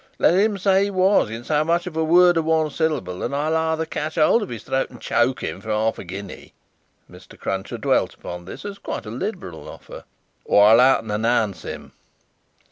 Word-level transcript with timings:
Let 0.17 0.33
him 0.33 0.57
say 0.57 0.85
he 0.85 0.89
was, 0.89 1.29
in 1.29 1.43
so 1.43 1.63
much 1.63 1.85
as 1.85 1.95
a 1.95 2.03
word 2.03 2.35
of 2.35 2.45
one 2.45 2.71
syllable, 2.71 3.21
and 3.21 3.35
I'll 3.35 3.55
either 3.55 3.85
catch 3.85 4.15
hold 4.15 4.41
of 4.41 4.49
his 4.49 4.63
throat 4.63 4.89
and 4.89 4.99
choke 4.99 5.43
him 5.43 5.61
for 5.61 5.69
half 5.69 5.99
a 5.99 6.03
guinea;" 6.03 6.53
Mr. 7.07 7.37
Cruncher 7.37 7.77
dwelt 7.77 8.15
upon 8.15 8.45
this 8.45 8.65
as 8.65 8.79
quite 8.79 9.05
a 9.05 9.11
liberal 9.11 9.69
offer; 9.69 10.05
"or 10.43 10.65
I'll 10.65 10.79
out 10.79 11.03
and 11.03 11.11
announce 11.11 11.61
him." 11.61 11.91